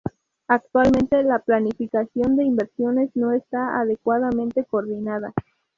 Actualmente 0.47 1.21
la 1.21 1.37
planificación 1.37 2.35
de 2.35 2.43
inversiones 2.45 3.11
no 3.15 3.33
está 3.33 3.79
adecuadamente 3.79 4.65
coordinada. 4.65 5.31